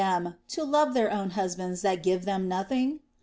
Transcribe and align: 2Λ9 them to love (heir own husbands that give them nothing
2Λ9 0.01 0.23
them 0.23 0.35
to 0.47 0.63
love 0.63 0.97
(heir 0.97 1.11
own 1.11 1.29
husbands 1.29 1.83
that 1.83 2.01
give 2.01 2.25
them 2.25 2.47
nothing 2.47 3.01